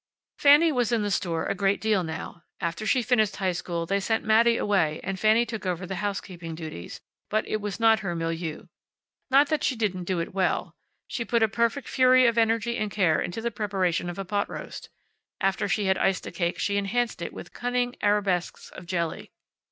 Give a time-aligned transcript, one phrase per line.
[0.39, 2.41] Fanny was in the store a great deal now.
[2.59, 6.55] After she finished high school they sent Mattie away and Fanny took over the housekeeping
[6.55, 8.63] duties, but it was not her milieu.
[9.29, 10.75] Not that she didn't do it well.
[11.07, 14.49] She put a perfect fury of energy and care into the preparation of a pot
[14.49, 14.89] roast.
[15.39, 19.31] After she had iced a cake she enhanced it with cunning arabesques of jelly.